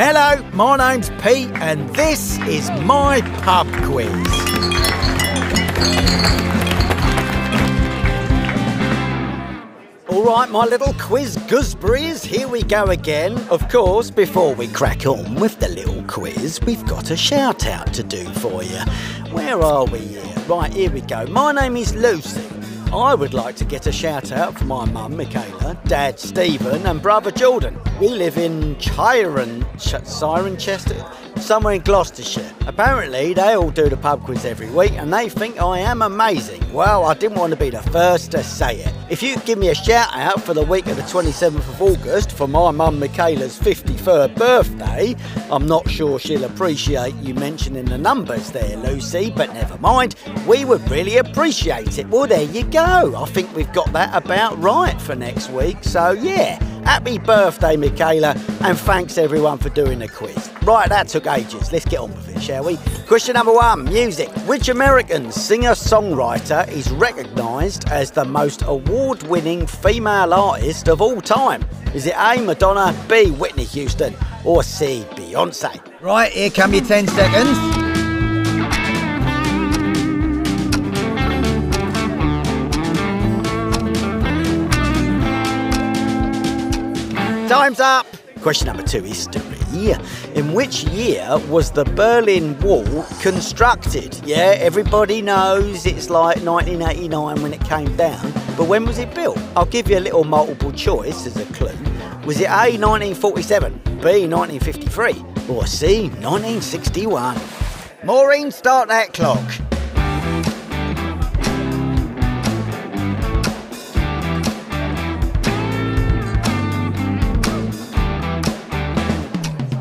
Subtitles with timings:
[0.00, 4.08] Hello, my name's Pete, and this is my pub quiz.
[10.08, 13.38] All right, my little quiz gooseberries, here we go again.
[13.50, 17.92] Of course, before we crack on with the little quiz, we've got a shout out
[17.94, 18.78] to do for you.
[19.32, 20.34] Where are we here?
[20.46, 21.26] Right, here we go.
[21.26, 22.57] My name is Lucy.
[22.92, 27.02] I would like to get a shout out for my mum, Michaela, dad, Stephen, and
[27.02, 27.78] brother, Jordan.
[28.00, 32.54] We live in Chiron, Ch- Cirencester, somewhere in Gloucestershire.
[32.66, 36.62] Apparently, they all do the pub quiz every week and they think I am amazing.
[36.72, 38.92] Well, I didn't want to be the first to say it.
[39.10, 42.32] If you give me a shout out for the week of the 27th of August
[42.32, 45.16] for my mum Michaela's 53rd birthday,
[45.50, 50.14] I'm not sure she'll appreciate you mentioning the numbers there, Lucy, but never mind.
[50.46, 52.08] We would really appreciate it.
[52.08, 53.14] Well, there you go.
[53.16, 55.78] I think we've got that about right for next week.
[55.82, 56.62] So, yeah.
[56.84, 60.57] Happy birthday, Michaela, and thanks everyone for doing the quiz.
[60.68, 61.72] Right, that took ages.
[61.72, 62.76] Let's get on with it, shall we?
[63.06, 64.28] Question number one music.
[64.46, 71.22] Which American singer songwriter is recognised as the most award winning female artist of all
[71.22, 71.64] time?
[71.94, 75.80] Is it A, Madonna, B, Whitney Houston, or C, Beyonce?
[76.02, 77.58] Right, here come your 10 seconds.
[87.48, 88.06] Time's up!
[88.42, 89.00] Question number two
[89.68, 90.34] history.
[90.34, 94.20] In which year was the Berlin Wall constructed?
[94.24, 99.38] Yeah, everybody knows it's like 1989 when it came down, but when was it built?
[99.56, 101.76] I'll give you a little multiple choice as a clue.
[102.24, 107.38] Was it A 1947, B 1953, or C 1961?
[108.04, 109.67] Maureen, start that clock.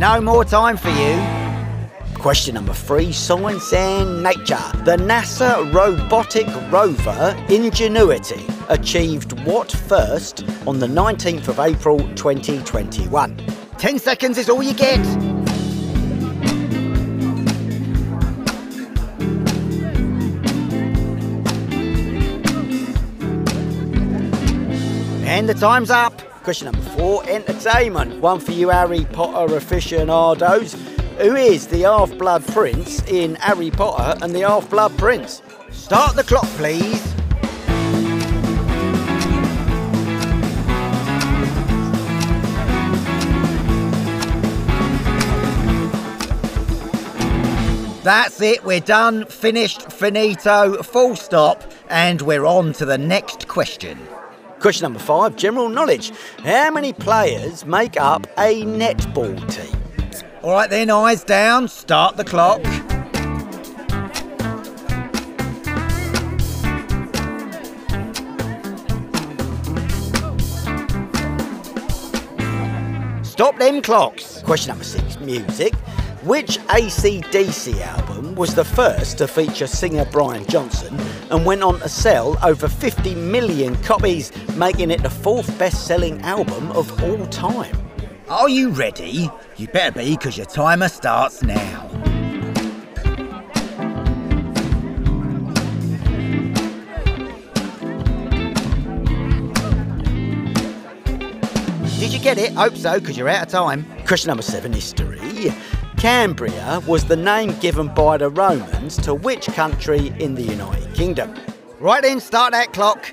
[0.00, 2.14] No more time for you.
[2.14, 4.56] Question number three Science and Nature.
[4.86, 13.36] The NASA robotic rover Ingenuity achieved what first on the 19th of April 2021?
[13.76, 14.98] 10 seconds is all you get.
[25.26, 26.29] And the time's up.
[26.42, 28.18] Question number four entertainment.
[28.22, 30.74] One for you Harry Potter aficionados.
[31.18, 35.42] Who is the half blood prince in Harry Potter and the Half Blood Prince?
[35.70, 37.14] Start the clock, please.
[48.02, 53.98] That's it, we're done, finished, finito, full stop, and we're on to the next question.
[54.60, 56.12] Question number five general knowledge.
[56.44, 59.74] How many players make up a netball team?
[60.42, 62.60] All right, then, eyes down, start the clock.
[73.24, 74.42] Stop them clocks.
[74.42, 75.72] Question number six music.
[76.22, 81.00] Which ACDC album was the first to feature singer Brian Johnson
[81.30, 86.20] and went on to sell over 50 million copies, making it the fourth best selling
[86.20, 87.74] album of all time?
[88.28, 89.30] Are you ready?
[89.56, 91.88] You better be, because your timer starts now.
[101.98, 102.52] Did you get it?
[102.52, 103.86] Hope so, because you're out of time.
[104.06, 105.18] Question number seven history.
[106.00, 111.34] Cambria was the name given by the Romans to which country in the United Kingdom?
[111.78, 113.12] Right then, start that clock.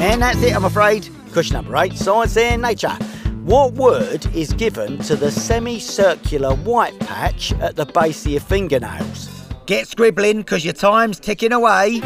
[0.00, 1.08] And that's it, I'm afraid.
[1.32, 2.98] Question number eight Science and Nature.
[3.44, 9.28] What word is given to the semicircular white patch at the base of your fingernails?
[9.66, 12.02] Get scribbling, because your time's ticking away.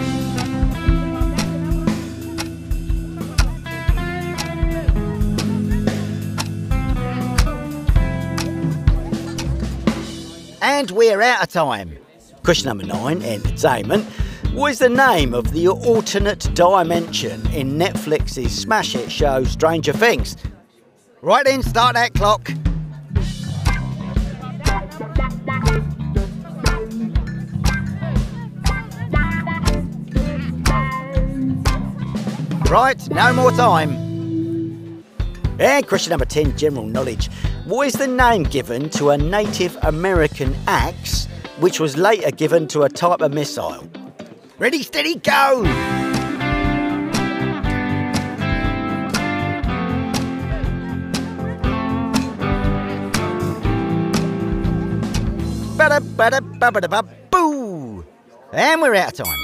[10.83, 11.97] And we're out of time.
[12.43, 14.05] Question number nine entertainment.
[14.53, 20.37] What is the name of the alternate dimension in Netflix's smash hit show Stranger Things?
[21.21, 22.49] Right then, start that clock.
[32.69, 35.05] Right, no more time.
[35.61, 37.31] And question number 10 general knowledge.
[37.65, 41.29] What is the name given to a Native American axe
[41.61, 43.89] which was later given to a type of missile?
[44.59, 45.63] Ready, steady, go!
[57.31, 58.05] Boo!
[58.53, 59.39] And we're out of time.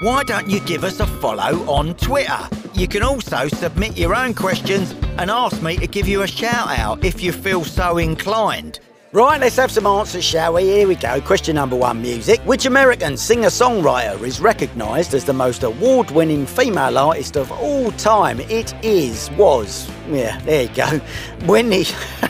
[0.00, 2.48] Why don't you give us a follow on Twitter?
[2.80, 6.78] You can also submit your own questions and ask me to give you a shout
[6.78, 8.80] out if you feel so inclined.
[9.12, 10.62] Right, let's have some answers, shall we?
[10.62, 11.20] Here we go.
[11.20, 12.40] Question number one music.
[12.46, 17.92] Which American singer songwriter is recognised as the most award winning female artist of all
[17.92, 18.40] time?
[18.40, 21.00] It is, was, yeah, there you go.
[21.44, 21.82] Whitney.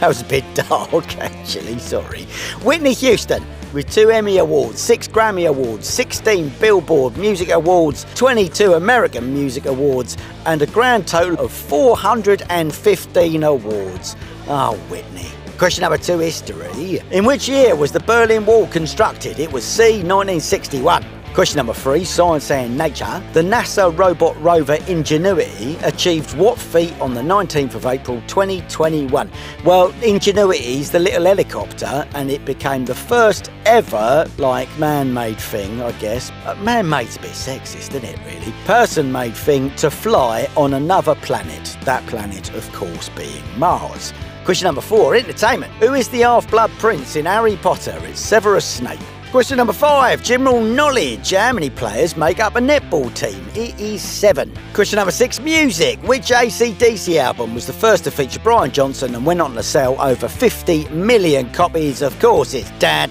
[0.00, 2.24] that was a bit dark, actually, sorry.
[2.64, 3.42] Whitney Houston
[3.72, 10.16] with two Emmy Awards, six Grammy Awards, 16 Billboard Music Awards, 22 American Music Awards,
[10.46, 14.16] and a grand total of 415 awards.
[14.48, 15.26] Oh, Whitney.
[15.58, 17.00] Question number two history.
[17.10, 19.40] In which year was the Berlin Wall constructed?
[19.40, 21.17] It was C, 1961.
[21.34, 23.22] Question number three, science and nature.
[23.32, 29.30] The NASA robot rover Ingenuity achieved what feat on the 19th of April 2021?
[29.64, 35.80] Well, Ingenuity is the little helicopter and it became the first ever, like, man-made thing,
[35.80, 36.32] I guess.
[36.44, 38.52] Uh, man-made's a bit sexist, isn't it, really?
[38.64, 41.76] Person-made thing to fly on another planet.
[41.82, 44.12] That planet, of course, being Mars.
[44.44, 45.72] Question number four, entertainment.
[45.74, 47.96] Who is the half-blood prince in Harry Potter?
[48.02, 48.98] It's Severus Snape.
[49.30, 51.32] Question number five, general knowledge.
[51.32, 53.46] How many players make up a netball team?
[53.54, 54.50] It is seven.
[54.72, 55.98] Question number six, music.
[56.04, 60.00] Which ACDC album was the first to feature Brian Johnson and went on to sell
[60.00, 62.00] over 50 million copies?
[62.00, 63.10] Of course, it's Dad.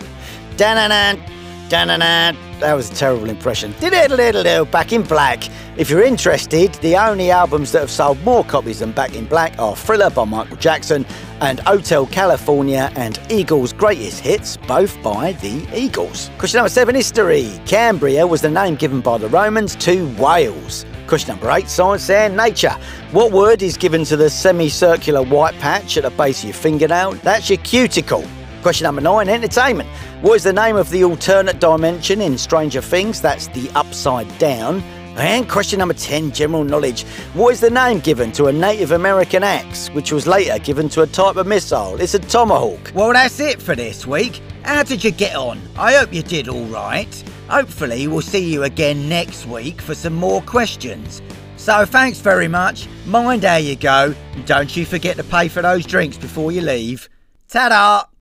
[0.55, 1.21] Dan-dan-dan,
[1.69, 2.46] dan-dan-dan.
[2.59, 3.73] That was a terrible impression.
[3.79, 5.43] Back in Black.
[5.77, 9.57] If you're interested, the only albums that have sold more copies than Back in Black
[9.59, 11.05] are Thriller by Michael Jackson
[11.39, 16.31] and Hotel California and Eagles' Greatest Hits, both by the Eagles.
[16.39, 17.51] Question number seven, history.
[17.67, 20.83] Cambria was the name given by the Romans to Wales.
[21.05, 22.75] Question number eight, science and nature.
[23.11, 27.11] What word is given to the semicircular white patch at the base of your fingernail?
[27.13, 28.25] That's your cuticle.
[28.61, 29.89] Question number nine, entertainment.
[30.21, 33.21] What is the name of the alternate dimension in Stranger Things?
[33.21, 34.81] That's the upside down.
[35.17, 37.03] And question number 10, general knowledge.
[37.33, 41.01] What is the name given to a Native American axe, which was later given to
[41.01, 41.99] a type of missile?
[41.99, 42.91] It's a tomahawk.
[42.93, 44.41] Well, that's it for this week.
[44.63, 45.59] How did you get on?
[45.75, 47.23] I hope you did all right.
[47.49, 51.21] Hopefully, we'll see you again next week for some more questions.
[51.55, 52.87] So, thanks very much.
[53.05, 54.13] Mind how you go.
[54.33, 57.09] And don't you forget to pay for those drinks before you leave.
[57.47, 58.16] Ta da!